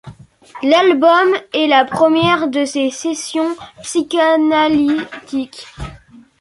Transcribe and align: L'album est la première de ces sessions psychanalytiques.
L'album 0.63 1.27
est 1.53 1.67
la 1.67 1.85
première 1.85 2.47
de 2.47 2.65
ces 2.65 2.89
sessions 2.89 3.55
psychanalytiques. 3.83 5.67